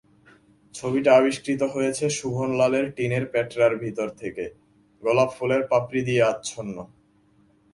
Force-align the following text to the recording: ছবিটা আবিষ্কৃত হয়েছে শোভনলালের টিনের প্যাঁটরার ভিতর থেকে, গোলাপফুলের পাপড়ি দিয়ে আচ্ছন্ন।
ছবিটা 0.75 1.11
আবিষ্কৃত 1.15 1.61
হয়েছে 1.73 2.05
শোভনলালের 2.09 2.85
টিনের 2.95 3.25
প্যাঁটরার 3.25 3.73
ভিতর 3.77 4.07
থেকে, 4.21 4.43
গোলাপফুলের 5.03 5.61
পাপড়ি 5.67 6.01
দিয়ে 6.05 6.23
আচ্ছন্ন। 6.23 6.77